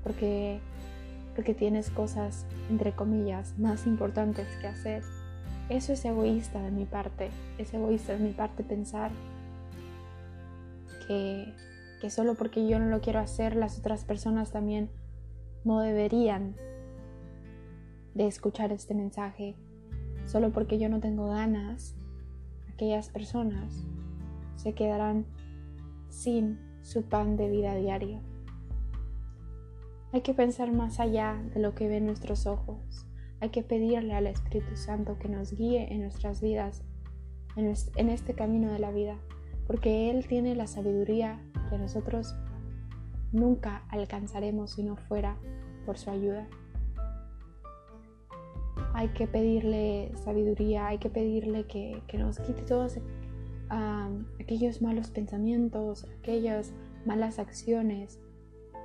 porque, 0.04 0.60
porque 1.36 1.54
tienes 1.54 1.90
cosas, 1.90 2.46
entre 2.70 2.94
comillas, 2.94 3.58
más 3.58 3.88
importantes 3.88 4.48
que 4.62 4.68
hacer, 4.68 5.04
eso 5.70 5.94
es 5.94 6.06
egoísta 6.06 6.62
de 6.62 6.72
mi 6.72 6.86
parte. 6.86 7.30
Es 7.58 7.74
egoísta 7.74 8.14
de 8.14 8.20
mi 8.20 8.32
parte 8.32 8.64
pensar 8.64 9.12
que, 11.08 11.54
que 12.02 12.10
solo 12.10 12.36
porque 12.36 12.68
yo 12.68 12.80
no 12.80 12.86
lo 12.86 13.02
quiero 13.02 13.20
hacer, 13.20 13.56
las 13.56 13.80
otras 13.80 14.04
personas 14.04 14.52
también 14.52 14.90
no 15.64 15.80
deberían 15.80 16.56
de 18.16 18.26
escuchar 18.26 18.72
este 18.72 18.96
mensaje. 18.96 19.56
Solo 20.26 20.52
porque 20.52 20.80
yo 20.80 20.90
no 20.90 21.00
tengo 21.00 21.28
ganas, 21.28 21.96
aquellas 22.74 23.10
personas 23.10 23.86
se 24.56 24.74
quedarán 24.74 25.26
sin 26.10 26.58
su 26.82 27.04
pan 27.04 27.38
de 27.38 27.50
vida 27.50 27.76
diario. 27.76 28.22
Hay 30.12 30.22
que 30.22 30.34
pensar 30.34 30.72
más 30.72 31.00
allá 31.00 31.40
de 31.54 31.60
lo 31.60 31.76
que 31.76 31.88
ven 31.88 32.06
nuestros 32.06 32.48
ojos. 32.48 33.06
Hay 33.42 33.50
que 33.50 33.64
pedirle 33.64 34.16
al 34.16 34.28
Espíritu 34.28 34.78
Santo 34.78 35.20
que 35.20 35.28
nos 35.28 35.54
guíe 35.54 35.94
en 35.94 36.02
nuestras 36.02 36.42
vidas, 36.42 36.84
en 37.58 38.10
este 38.10 38.34
camino 38.34 38.72
de 38.72 38.80
la 38.80 38.92
vida, 38.92 39.18
porque 39.68 40.10
Él 40.10 40.26
tiene 40.28 40.56
la 40.56 40.68
sabiduría 40.68 41.42
que 41.70 41.78
nosotros 41.78 42.34
nunca 43.34 43.84
alcanzaremos 43.90 44.72
si 44.72 44.84
no 44.84 44.96
fuera 44.96 45.38
por 45.86 45.98
su 45.98 46.10
ayuda. 46.10 46.48
Hay 48.96 49.10
que 49.10 49.28
pedirle 49.28 50.12
sabiduría, 50.24 50.88
hay 50.88 50.98
que 50.98 51.10
pedirle 51.10 51.66
que, 51.66 52.02
nos 52.18 52.40
quite 52.40 52.62
todos 52.64 52.98
aquellos 54.40 54.82
malos 54.82 55.12
pensamientos, 55.12 56.08
aquellas 56.20 56.74
malas 57.06 57.40
acciones 57.40 58.20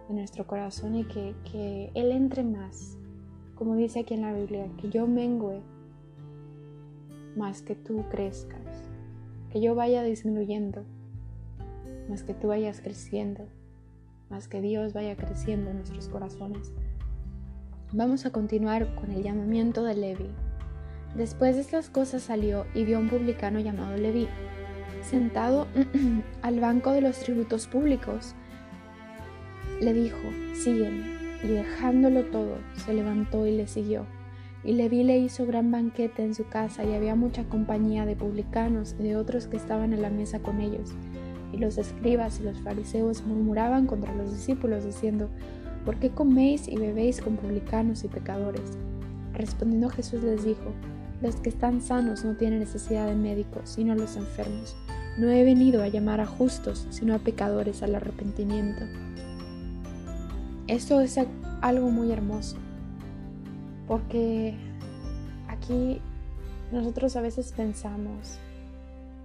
de 0.09 0.15
nuestro 0.15 0.47
corazón 0.47 0.97
y 0.97 1.05
que, 1.05 1.35
que 1.51 1.91
Él 1.95 2.11
entre 2.11 2.43
más 2.43 2.99
como 3.61 3.77
dice 3.77 4.01
aquí 4.01 4.15
en 4.15 4.23
la 4.23 4.33
Biblia, 4.33 4.71
que 4.79 4.89
yo 4.89 5.07
mengue 5.07 5.61
más 7.37 7.61
que 7.61 7.75
tú 7.75 8.07
crezcas, 8.09 8.89
que 9.51 9.61
yo 9.61 9.75
vaya 9.75 10.03
disminuyendo 10.03 10.83
más 12.09 12.23
que 12.23 12.33
tú 12.33 12.49
vayas 12.49 12.81
creciendo, 12.81 13.45
más 14.31 14.49
que 14.49 14.63
Dios 14.63 14.95
vaya 14.95 15.15
creciendo 15.15 15.71
en 15.71 15.77
nuestros 15.77 16.09
corazones. 16.09 16.73
Vamos 17.93 18.25
a 18.25 18.31
continuar 18.31 18.95
con 18.95 19.11
el 19.11 19.25
llamamiento 19.25 19.83
de 19.83 19.97
Levi. 19.97 20.29
Después 21.17 21.57
de 21.57 21.63
estas 21.63 21.91
cosas 21.91 22.23
salió 22.23 22.65
y 22.73 22.85
vio 22.85 22.99
a 22.99 23.01
un 23.01 23.09
publicano 23.09 23.59
llamado 23.59 23.97
Levi, 23.97 24.29
sentado 25.03 25.67
al 26.43 26.61
banco 26.61 26.93
de 26.93 27.01
los 27.01 27.19
tributos 27.19 27.67
públicos. 27.67 28.37
Le 29.81 29.93
dijo, 29.93 30.19
sígueme 30.55 31.19
y 31.43 31.49
dejándolo 31.49 32.27
todo, 32.27 32.59
se 32.77 32.95
levantó 32.95 33.45
y 33.49 33.57
le 33.57 33.67
siguió. 33.67 34.07
Y 34.63 34.75
Leví 34.75 35.03
le 35.03 35.19
hizo 35.19 35.45
gran 35.45 35.73
banquete 35.73 36.23
en 36.23 36.37
su 36.37 36.47
casa 36.47 36.85
y 36.85 36.95
había 36.95 37.17
mucha 37.17 37.43
compañía 37.43 38.07
de 38.07 38.15
publicanos 38.15 38.95
y 39.01 39.03
de 39.03 39.17
otros 39.17 39.49
que 39.49 39.57
estaban 39.57 39.93
en 39.93 40.03
la 40.03 40.11
mesa 40.11 40.39
con 40.39 40.61
ellos. 40.61 40.93
Y 41.53 41.57
los 41.57 41.77
escribas 41.77 42.39
y 42.39 42.45
los 42.45 42.61
fariseos 42.61 43.25
murmuraban 43.25 43.87
contra 43.89 44.15
los 44.15 44.31
discípulos 44.31 44.85
diciendo, 44.85 45.29
¿por 45.85 45.97
qué 45.97 46.11
coméis 46.11 46.69
y 46.69 46.77
bebéis 46.77 47.21
con 47.21 47.37
publicanos 47.37 48.05
y 48.05 48.09
pecadores? 48.09 48.77
Respondiendo 49.35 49.89
Jesús 49.91 50.23
les 50.23 50.45
dijo, 50.45 50.73
los 51.23 51.37
que 51.37 51.51
están 51.51 51.81
sanos 51.81 52.25
no 52.25 52.35
tienen 52.35 52.61
necesidad 52.61 53.07
de 53.07 53.15
médicos, 53.15 53.71
sino 53.71 53.95
los 53.95 54.17
enfermos. 54.17 54.77
No 55.19 55.31
he 55.31 55.45
venido 55.45 55.83
a 55.83 55.89
llamar 55.89 56.21
a 56.21 56.27
justos, 56.27 56.87
sino 56.91 57.15
a 57.15 57.19
pecadores 57.19 57.83
al 57.83 57.95
arrepentimiento. 57.95 58.85
Esto 60.67 61.01
es 61.01 61.19
algo 61.61 61.91
muy 61.91 62.13
hermoso, 62.13 62.57
porque 63.87 64.55
aquí 65.49 66.01
nosotros 66.73 67.17
a 67.17 67.21
veces 67.21 67.53
pensamos 67.53 68.39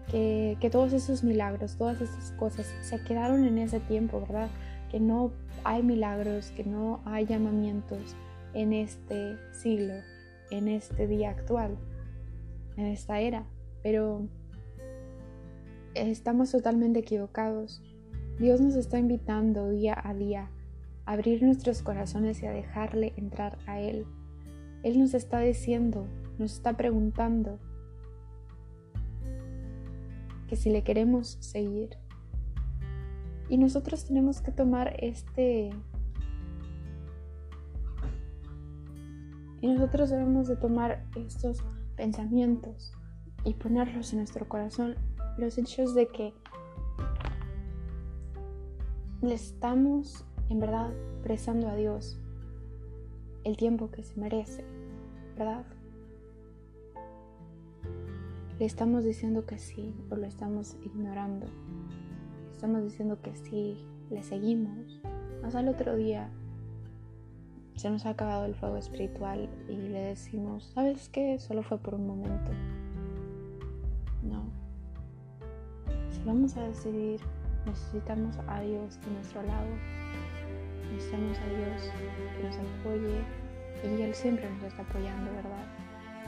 que, 0.09 0.57
todos 0.71 0.93
esos 0.93 1.23
milagros, 1.23 1.75
todas 1.75 2.01
esas 2.01 2.31
cosas 2.31 2.73
se 2.81 3.01
quedaron 3.03 3.45
en 3.45 3.57
ese 3.57 3.79
tiempo, 3.79 4.21
¿verdad? 4.21 4.49
Que 4.95 5.01
no 5.01 5.33
hay 5.65 5.83
milagros, 5.83 6.51
que 6.51 6.63
no 6.63 7.01
hay 7.03 7.25
llamamientos 7.25 8.15
en 8.53 8.71
este 8.71 9.35
siglo, 9.51 9.95
en 10.51 10.69
este 10.69 11.05
día 11.05 11.31
actual, 11.31 11.77
en 12.77 12.85
esta 12.85 13.19
era. 13.19 13.45
Pero 13.83 14.29
estamos 15.95 16.49
totalmente 16.49 16.99
equivocados. 16.99 17.83
Dios 18.39 18.61
nos 18.61 18.75
está 18.75 18.97
invitando 18.97 19.69
día 19.69 19.99
a 20.01 20.13
día 20.13 20.49
abrir 21.05 21.43
nuestros 21.43 21.81
corazones 21.81 22.41
y 22.41 22.45
a 22.45 22.51
dejarle 22.51 23.11
entrar 23.17 23.57
a 23.65 23.81
Él. 23.81 24.05
Él 24.83 24.97
nos 24.97 25.13
está 25.13 25.41
diciendo, 25.41 26.07
nos 26.39 26.53
está 26.53 26.77
preguntando 26.77 27.59
que 30.47 30.55
si 30.55 30.69
le 30.69 30.85
queremos 30.85 31.35
seguir. 31.41 31.97
Y 33.49 33.57
nosotros 33.57 34.05
tenemos 34.05 34.41
que 34.41 34.51
tomar 34.51 34.95
este... 34.99 35.71
Y 39.61 39.67
nosotros 39.67 40.09
debemos 40.09 40.47
de 40.47 40.57
tomar 40.57 41.05
estos 41.15 41.63
pensamientos 41.95 42.93
y 43.45 43.53
ponerlos 43.53 44.11
en 44.13 44.19
nuestro 44.19 44.47
corazón, 44.47 44.95
los 45.37 45.57
hechos 45.57 45.95
de 45.95 46.07
que 46.07 46.33
le 49.21 49.33
estamos 49.33 50.25
en 50.49 50.59
verdad 50.59 50.91
prestando 51.23 51.67
a 51.67 51.75
Dios 51.75 52.19
el 53.43 53.57
tiempo 53.57 53.89
que 53.89 54.03
se 54.03 54.19
merece, 54.19 54.63
¿verdad? 55.37 55.65
Le 58.59 58.65
estamos 58.65 59.03
diciendo 59.03 59.45
que 59.45 59.57
sí 59.59 59.93
o 60.09 60.15
lo 60.15 60.25
estamos 60.25 60.75
ignorando. 60.83 61.47
Estamos 62.65 62.83
diciendo 62.83 63.21
que 63.21 63.35
sí, 63.35 63.77
le 64.09 64.23
seguimos. 64.23 64.99
Más 65.43 65.53
al 65.53 65.67
otro 65.67 65.95
día 65.95 66.31
se 67.75 67.91
nos 67.91 68.07
ha 68.07 68.09
acabado 68.09 68.45
el 68.45 68.55
fuego 68.55 68.77
espiritual 68.77 69.47
y 69.69 69.75
le 69.75 69.99
decimos, 69.99 70.71
¿sabes 70.73 71.07
qué? 71.09 71.37
Solo 71.37 71.61
fue 71.61 71.77
por 71.77 71.93
un 71.93 72.07
momento. 72.07 72.49
No. 74.23 74.45
Si 76.09 76.23
vamos 76.23 76.57
a 76.57 76.63
decidir, 76.63 77.19
necesitamos 77.67 78.35
a 78.47 78.61
Dios 78.61 78.99
de 78.99 79.11
nuestro 79.11 79.43
lado. 79.43 79.67
Necesitamos 80.91 81.37
a 81.37 81.45
Dios 81.45 81.91
que 82.35 82.43
nos 82.47 82.57
apoye 82.57 83.21
y 83.83 84.01
Él 84.01 84.15
siempre 84.15 84.49
nos 84.49 84.63
está 84.63 84.81
apoyando, 84.81 85.31
¿verdad? 85.33 85.67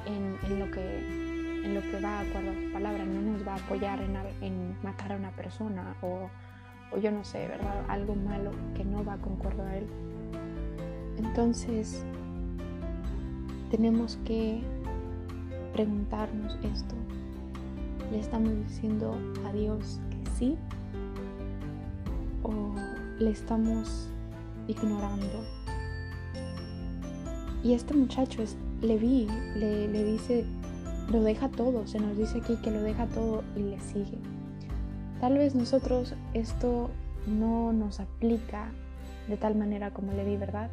En, 0.05 0.59
lo, 0.59 0.69
que, 0.69 1.26
lo 1.67 1.81
que 1.81 1.99
va 1.99 2.19
a 2.19 2.21
acuerdo 2.21 2.51
a 2.51 2.53
su 2.53 2.71
palabra. 2.71 3.05
No 3.05 3.21
nos 3.21 3.47
va 3.47 3.53
a 3.53 3.57
apoyar 3.57 3.99
en, 4.41 4.75
matar 4.83 5.13
a 5.13 5.15
una 5.15 5.31
persona 5.31 5.95
o, 6.01 6.29
o 6.91 6.97
yo 6.99 7.11
no 7.11 7.23
sé, 7.23 7.47
¿verdad? 7.47 7.85
Algo 7.87 8.15
malo 8.15 8.51
que 8.75 8.83
no 8.83 9.03
va 9.03 9.13
a 9.13 9.17
concordar 9.17 9.67
a 9.67 9.77
Él 9.77 9.87
entonces, 11.17 12.03
tenemos 13.71 14.17
que 14.25 14.61
preguntarnos 15.73 16.57
esto. 16.63 16.95
¿Le 18.11 18.19
estamos 18.19 18.51
diciendo 18.67 19.15
a 19.45 19.51
Dios 19.51 19.99
que 20.09 20.31
sí? 20.37 20.57
¿O 22.43 22.73
le 23.19 23.31
estamos 23.31 24.09
ignorando? 24.67 25.43
Y 27.63 27.73
este 27.73 27.93
muchacho 27.95 28.43
es 28.43 28.55
Levi, 28.81 29.27
le, 29.55 29.87
le 29.87 30.03
dice, 30.03 30.45
lo 31.11 31.21
deja 31.23 31.49
todo, 31.49 31.87
se 31.87 31.99
nos 31.99 32.17
dice 32.17 32.39
aquí 32.39 32.55
que 32.57 32.71
lo 32.71 32.81
deja 32.81 33.05
todo 33.07 33.43
y 33.55 33.59
le 33.59 33.79
sigue. 33.79 34.17
Tal 35.21 35.37
vez 35.37 35.55
nosotros 35.55 36.15
esto 36.33 36.89
no 37.25 37.73
nos 37.73 37.99
aplica 37.99 38.71
de 39.27 39.37
tal 39.37 39.55
manera 39.55 39.91
como 39.91 40.13
Levi, 40.13 40.37
¿verdad? 40.37 40.69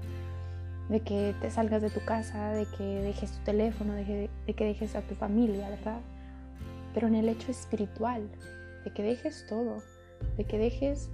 de 0.88 1.00
que 1.00 1.34
te 1.40 1.50
salgas 1.50 1.82
de 1.82 1.90
tu 1.90 2.00
casa, 2.04 2.50
de 2.50 2.66
que 2.66 2.84
dejes 2.84 3.32
tu 3.32 3.44
teléfono, 3.44 3.94
de 3.94 4.28
que, 4.54 4.64
dejes 4.64 4.94
a 4.96 5.02
tu 5.02 5.14
familia, 5.14 5.68
¿verdad? 5.70 6.00
Pero 6.92 7.08
en 7.08 7.14
el 7.14 7.28
hecho 7.28 7.50
espiritual, 7.50 8.28
de 8.84 8.92
que 8.92 9.02
dejes 9.02 9.46
todo, 9.48 9.82
de 10.36 10.44
que 10.44 10.58
dejes 10.58 11.10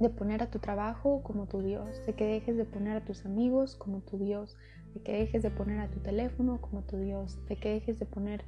de 0.00 0.08
poner 0.08 0.42
a 0.42 0.50
tu 0.50 0.58
trabajo 0.58 1.22
como 1.22 1.46
tu 1.46 1.60
Dios, 1.60 2.04
de 2.06 2.14
que 2.14 2.24
dejes 2.24 2.56
de 2.56 2.64
poner 2.64 2.96
a 2.96 3.04
tus 3.04 3.26
amigos 3.26 3.76
como 3.76 4.00
tu 4.00 4.18
Dios, 4.18 4.56
de 4.94 5.02
que 5.02 5.12
dejes 5.12 5.42
de 5.42 5.50
poner 5.50 5.78
a 5.78 5.88
tu 5.88 6.00
teléfono 6.00 6.60
como 6.60 6.82
tu 6.82 6.96
Dios, 6.96 7.38
de 7.46 7.56
que 7.56 7.74
dejes 7.74 7.98
de 7.98 8.06
poner 8.06 8.44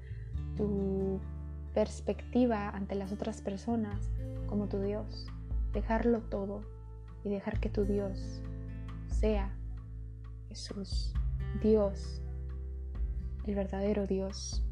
tu 0.56 1.20
perspectiva 1.74 2.70
ante 2.70 2.94
las 2.94 3.12
otras 3.12 3.42
personas 3.42 4.10
como 4.46 4.68
tu 4.68 4.80
Dios, 4.80 5.26
dejarlo 5.74 6.20
todo 6.22 6.62
y 7.22 7.28
dejar 7.28 7.60
que 7.60 7.68
tu 7.68 7.84
Dios 7.84 8.42
sea 9.08 9.54
Jesús, 10.48 11.12
Dios, 11.62 12.22
el 13.46 13.54
verdadero 13.54 14.06
Dios. 14.06 14.64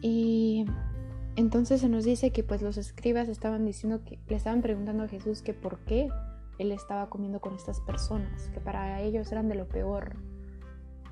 Y 0.00 0.66
entonces 1.36 1.80
se 1.80 1.88
nos 1.88 2.04
dice 2.04 2.30
que 2.30 2.44
pues 2.44 2.62
los 2.62 2.76
escribas 2.76 3.28
estaban 3.28 3.64
diciendo 3.64 4.04
que 4.04 4.20
le 4.28 4.36
estaban 4.36 4.62
preguntando 4.62 5.02
a 5.02 5.08
Jesús 5.08 5.42
que 5.42 5.52
por 5.52 5.78
qué 5.80 6.08
él 6.58 6.70
estaba 6.70 7.10
comiendo 7.10 7.40
con 7.40 7.54
estas 7.54 7.80
personas, 7.80 8.48
que 8.50 8.60
para 8.60 9.00
ellos 9.00 9.32
eran 9.32 9.48
de 9.48 9.56
lo 9.56 9.68
peor. 9.68 10.16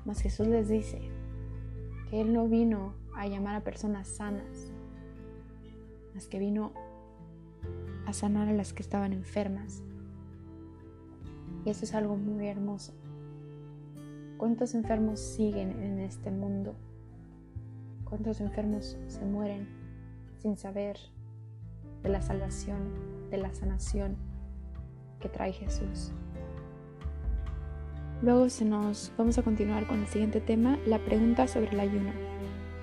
Mas 0.05 0.21
Jesús 0.21 0.47
les 0.47 0.69
dice 0.69 1.01
que 2.09 2.21
él 2.21 2.33
no 2.33 2.47
vino 2.47 2.93
a 3.15 3.27
llamar 3.27 3.55
a 3.55 3.63
personas 3.65 4.07
sanas, 4.07 4.71
mas 6.13 6.27
que 6.27 6.39
vino 6.39 6.71
a 8.05 8.13
sanar 8.13 8.47
a 8.47 8.53
las 8.53 8.71
que 8.71 8.81
estaban 8.81 9.11
enfermas. 9.11 9.83
Y 11.65 11.69
eso 11.69 11.83
es 11.83 11.93
algo 11.93 12.15
muy 12.15 12.47
hermoso. 12.47 12.93
¿Cuántos 14.37 14.73
enfermos 14.73 15.19
siguen 15.19 15.83
en 15.83 15.99
este 15.99 16.31
mundo? 16.31 16.75
¿Cuántos 18.05 18.39
enfermos 18.39 18.97
se 19.07 19.25
mueren 19.25 19.82
sin 20.43 20.57
saber 20.57 20.97
de 22.03 22.09
la 22.09 22.21
salvación, 22.21 22.79
de 23.31 23.37
la 23.37 23.53
sanación 23.53 24.17
que 25.21 25.29
trae 25.29 25.53
Jesús? 25.53 26.11
Luego 28.21 28.49
se 28.49 28.65
nos 28.65 29.11
vamos 29.17 29.37
a 29.37 29.41
continuar 29.41 29.87
con 29.87 30.01
el 30.01 30.07
siguiente 30.07 30.41
tema, 30.41 30.77
la 30.85 30.99
pregunta 30.99 31.47
sobre 31.47 31.71
el 31.71 31.79
ayuno. 31.79 32.11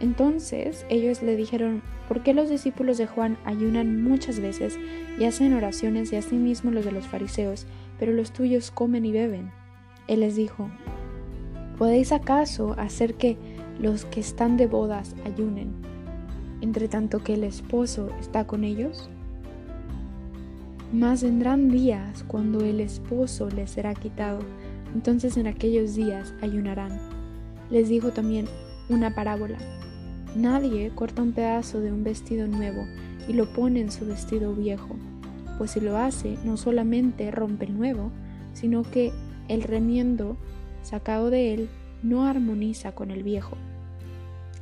Entonces 0.00 0.86
ellos 0.88 1.22
le 1.22 1.36
dijeron, 1.36 1.82
¿por 2.08 2.22
qué 2.22 2.32
los 2.32 2.48
discípulos 2.48 2.96
de 2.96 3.06
Juan 3.06 3.36
ayunan 3.44 4.02
muchas 4.02 4.40
veces 4.40 4.78
y 5.18 5.24
hacen 5.24 5.52
oraciones 5.52 6.12
y 6.12 6.16
asimismo 6.16 6.70
los 6.70 6.86
de 6.86 6.92
los 6.92 7.06
fariseos, 7.06 7.66
pero 7.98 8.12
los 8.12 8.32
tuyos 8.32 8.70
comen 8.70 9.04
y 9.04 9.12
beben? 9.12 9.52
Él 10.08 10.20
les 10.20 10.34
dijo, 10.34 10.70
¿podéis 11.76 12.12
acaso 12.12 12.74
hacer 12.78 13.16
que 13.16 13.36
los 13.78 14.06
que 14.06 14.20
están 14.20 14.56
de 14.56 14.66
bodas 14.66 15.14
ayunen, 15.26 15.89
entre 16.60 16.88
tanto 16.88 17.22
que 17.22 17.34
el 17.34 17.44
esposo 17.44 18.10
está 18.20 18.46
con 18.46 18.64
ellos? 18.64 19.08
Mas 20.92 21.22
vendrán 21.22 21.70
días 21.70 22.24
cuando 22.26 22.64
el 22.64 22.80
esposo 22.80 23.48
les 23.48 23.70
será 23.70 23.94
quitado, 23.94 24.40
entonces 24.94 25.36
en 25.36 25.46
aquellos 25.46 25.94
días 25.94 26.34
ayunarán. 26.42 26.98
Les 27.70 27.88
dijo 27.88 28.10
también 28.10 28.46
una 28.88 29.14
parábola. 29.14 29.58
Nadie 30.34 30.90
corta 30.94 31.22
un 31.22 31.32
pedazo 31.32 31.80
de 31.80 31.92
un 31.92 32.02
vestido 32.02 32.48
nuevo 32.48 32.84
y 33.28 33.34
lo 33.34 33.52
pone 33.52 33.80
en 33.80 33.92
su 33.92 34.04
vestido 34.04 34.54
viejo, 34.54 34.96
pues 35.58 35.72
si 35.72 35.80
lo 35.80 35.96
hace 35.96 36.36
no 36.44 36.56
solamente 36.56 37.30
rompe 37.30 37.66
el 37.66 37.76
nuevo, 37.76 38.10
sino 38.52 38.82
que 38.82 39.12
el 39.48 39.62
remiendo 39.62 40.36
sacado 40.82 41.30
de 41.30 41.54
él 41.54 41.68
no 42.02 42.24
armoniza 42.24 42.92
con 42.92 43.10
el 43.10 43.22
viejo. 43.22 43.56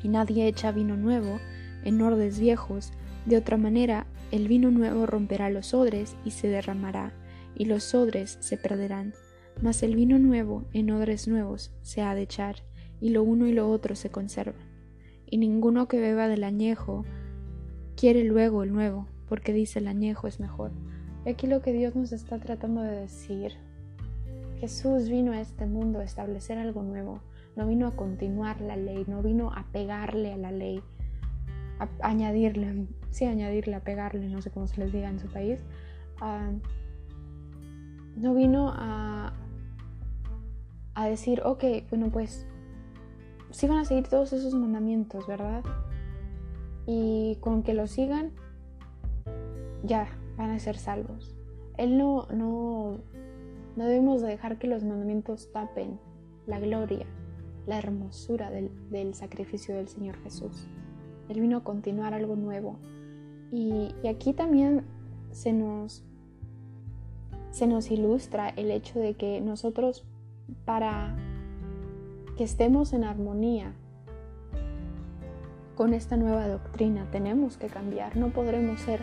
Y 0.03 0.09
nadie 0.09 0.47
echa 0.47 0.73
vino 0.73 0.97
nuevo 0.97 1.41
en 1.85 2.01
ordes 2.03 2.39
viejos, 2.39 2.93
de 3.27 3.37
otra 3.37 3.57
manera 3.57 4.07
el 4.31 4.47
vino 4.47 4.71
nuevo 4.71 5.07
romperá 5.07 5.49
los 5.51 5.73
odres 5.75 6.17
y 6.25 6.33
se 6.33 6.49
derramará, 6.49 7.13
y 7.55 7.65
los 7.65 7.95
odres 7.95 8.37
se 8.41 8.57
perderán. 8.57 9.15
Mas 9.63 9.83
el 9.83 9.97
vino 9.97 10.19
nuevo 10.19 10.65
en 10.73 10.91
odres 10.91 11.27
nuevos 11.29 11.73
se 11.83 12.03
ha 12.03 12.15
de 12.15 12.23
echar, 12.23 12.57
y 13.01 13.11
lo 13.11 13.23
uno 13.23 13.47
y 13.47 13.53
lo 13.53 13.71
otro 13.71 13.97
se 13.97 14.11
conservan. 14.11 14.69
Y 15.27 15.39
ninguno 15.39 15.89
que 15.89 16.01
beba 16.01 16.29
del 16.29 16.45
añejo 16.45 17.05
quiere 17.97 18.25
luego 18.25 18.63
el 18.63 18.73
nuevo, 18.73 19.07
porque 19.29 19.53
dice 19.53 19.79
el 19.79 19.89
añejo 19.89 20.29
es 20.29 20.41
mejor. 20.41 20.73
Y 21.25 21.31
aquí 21.31 21.47
lo 21.47 21.61
que 21.61 21.73
Dios 21.73 21.97
nos 21.97 22.13
está 22.13 22.39
tratando 22.39 22.83
de 22.83 23.01
decir, 23.01 23.53
Jesús 24.61 25.09
vino 25.09 25.33
a 25.33 25.41
este 25.41 25.67
mundo 25.67 26.01
a 26.01 26.05
establecer 26.05 26.59
algo 26.59 26.83
nuevo, 26.83 27.21
no 27.57 27.67
vino 27.67 27.87
a 27.87 27.97
continuar 27.97 28.61
la 28.61 28.77
ley, 28.77 29.05
no 29.07 29.23
vino 29.23 29.53
a 29.53 29.67
pegarle 29.73 30.33
a 30.33 30.37
la 30.37 30.53
ley, 30.53 30.83
añadirle, 32.01 32.87
sí, 33.11 33.25
añadirle, 33.25 33.77
a 33.77 33.81
pegarle, 33.81 34.29
no 34.29 34.43
sé 34.43 34.51
cómo 34.51 34.67
se 34.67 34.81
les 34.81 34.93
diga 34.93 35.09
en 35.09 35.19
su 35.19 35.29
país, 35.29 35.65
no 38.17 38.35
vino 38.35 38.73
a, 38.75 39.33
a 40.95 41.09
decir, 41.09 41.43
ok, 41.45 41.65
bueno, 41.91 42.11
pues 42.11 42.47
sí 43.51 43.67
van 43.67 43.79
a 43.79 43.85
seguir 43.85 44.09
todos 44.09 44.33
esos 44.33 44.55
mandamientos, 44.55 45.27
¿verdad? 45.27 45.63
Y 46.87 47.37
con 47.41 47.63
que 47.63 47.75
los 47.75 47.91
sigan, 47.93 48.33
ya 49.85 50.09
van 50.37 50.51
a 50.51 50.59
ser 50.59 50.77
salvos. 50.77 51.37
Él 51.77 51.97
no, 51.97 52.27
no, 52.33 52.99
no 53.77 53.85
debemos 53.85 54.23
dejar 54.23 54.59
que 54.59 54.67
los 54.67 54.83
mandamientos 54.85 55.53
tapen 55.53 56.01
la 56.47 56.59
gloria, 56.59 57.07
la 57.67 57.79
hermosura 57.79 58.51
del, 58.51 58.71
del 58.91 59.15
sacrificio 59.15 59.77
del 59.77 59.89
Señor 59.89 60.17
Jesús. 60.23 60.67
Él 61.29 61.41
vino 61.41 61.59
a 61.59 61.65
continuar 61.65 62.15
algo 62.15 62.37
nuevo. 62.37 62.79
Y, 63.51 63.95
y 64.03 64.09
aquí 64.09 64.33
también 64.33 64.85
se 65.31 65.53
nos, 65.53 66.05
se 67.51 67.67
nos 67.67 67.91
ilustra 67.91 68.49
el 68.51 68.71
hecho 68.71 68.99
de 68.99 69.15
que 69.15 69.41
nosotros 69.41 70.05
para 70.65 71.17
que 72.37 72.45
estemos 72.45 72.93
en 72.93 73.05
armonía 73.05 73.75
con 75.75 75.95
esta 75.95 76.17
nueva 76.17 76.49
doctrina. 76.49 77.07
Tenemos 77.11 77.57
que 77.57 77.69
cambiar, 77.69 78.17
no 78.17 78.31
podremos 78.31 78.81
ser, 78.81 79.01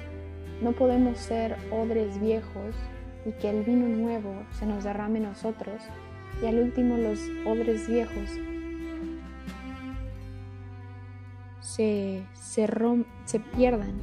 no 0.62 0.74
podemos 0.74 1.18
ser 1.18 1.56
odres 1.72 2.20
viejos 2.20 2.76
y 3.26 3.32
que 3.32 3.50
el 3.50 3.64
vino 3.64 3.88
nuevo 3.88 4.34
se 4.52 4.66
nos 4.66 4.84
derrame 4.84 5.20
nosotros 5.20 5.82
y 6.42 6.46
al 6.46 6.60
último 6.60 6.98
los 6.98 7.20
odres 7.48 7.88
viejos 7.88 8.30
se, 11.76 12.24
se, 12.34 13.40
pierdan 13.56 13.94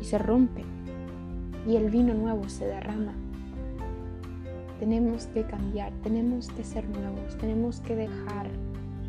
y 0.00 0.04
se 0.04 0.18
rompen 0.18 0.66
y 1.66 1.76
el 1.76 1.90
vino 1.90 2.14
nuevo 2.14 2.48
se 2.48 2.66
derrama. 2.66 3.12
Tenemos 4.78 5.26
que 5.26 5.42
cambiar, 5.42 5.92
tenemos 6.04 6.48
que 6.50 6.62
ser 6.62 6.88
nuevos, 6.88 7.36
tenemos 7.38 7.80
que 7.80 7.96
dejar 7.96 8.46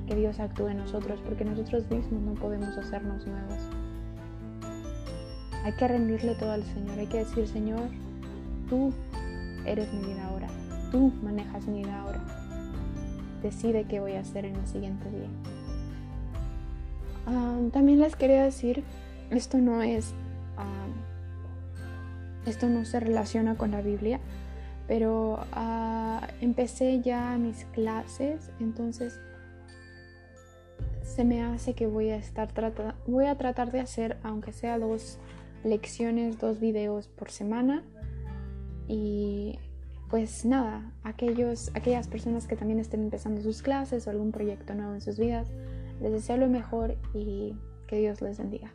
que 0.08 0.16
Dios 0.16 0.40
actúe 0.40 0.70
en 0.70 0.78
nosotros 0.78 1.20
porque 1.24 1.46
nosotros 1.46 1.84
mismos 1.92 2.22
no 2.24 2.34
podemos 2.34 2.76
hacernos 2.76 3.28
nuevos. 3.28 3.60
Hay 5.64 5.74
que 5.74 5.88
rendirle 5.88 6.34
todo 6.34 6.52
al 6.52 6.64
Señor, 6.64 6.98
hay 6.98 7.08
que 7.08 7.20
decir, 7.20 7.48
Señor, 7.48 7.90
tú 8.68 8.92
eres 9.68 9.94
mi 9.94 10.08
vida 10.08 10.26
ahora, 10.26 10.48
tú 10.92 11.14
manejas 11.22 11.68
mi 11.68 11.84
vida 11.84 12.02
ahora. 12.02 12.22
Decide 13.44 13.86
qué 13.86 14.00
voy 14.00 14.14
a 14.14 14.22
hacer 14.22 14.46
en 14.46 14.56
el 14.56 14.68
siguiente 14.68 15.10
día. 15.12 15.59
También 17.72 18.00
les 18.00 18.16
quería 18.16 18.44
decir, 18.44 18.84
esto 19.30 19.58
no 19.58 19.82
es, 19.82 20.14
esto 22.46 22.68
no 22.68 22.86
se 22.86 23.00
relaciona 23.00 23.56
con 23.56 23.72
la 23.72 23.82
Biblia, 23.82 24.20
pero 24.88 25.40
ah, 25.52 26.28
empecé 26.42 27.02
ya 27.02 27.38
mis 27.38 27.66
clases, 27.66 28.50
entonces 28.60 29.20
se 31.04 31.24
me 31.26 31.44
hace 31.44 31.74
que 31.74 31.88
voy 31.88 32.10
a 32.10 32.16
estar 32.16 32.52
tratando, 32.52 32.96
voy 33.08 33.26
a 33.26 33.36
tratar 33.36 33.72
de 33.72 33.82
hacer, 33.82 34.18
aunque 34.24 34.52
sea 34.54 34.80
dos 34.80 35.20
lecciones, 35.64 36.40
dos 36.40 36.60
videos 36.60 37.08
por 37.08 37.32
semana. 37.32 37.84
Y 38.88 39.60
pues 40.10 40.46
nada, 40.46 40.92
aquellos, 41.04 41.72
aquellas 41.76 42.08
personas 42.08 42.48
que 42.48 42.56
también 42.56 42.80
estén 42.80 43.04
empezando 43.04 43.42
sus 43.42 43.62
clases 43.62 44.08
o 44.08 44.10
algún 44.10 44.32
proyecto 44.32 44.74
nuevo 44.74 44.94
en 44.94 45.02
sus 45.02 45.20
vidas, 45.20 45.52
les 46.02 46.12
deseo 46.12 46.38
lo 46.38 46.48
mejor 46.48 46.96
y 47.14 47.56
que 47.88 47.98
Dios 47.98 48.22
les 48.22 48.38
bendiga. 48.38 48.74